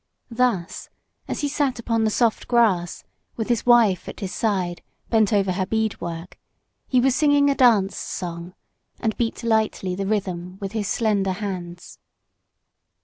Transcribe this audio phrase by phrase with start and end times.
[0.31, 0.89] Thus
[1.27, 3.03] as he sat upon the soft grass,
[3.35, 4.81] with his wife at his side,
[5.11, 6.39] bent over her bead work,
[6.87, 8.55] he was singing a dance song,
[8.99, 11.99] and beat lightly the rhythm with his slender hands.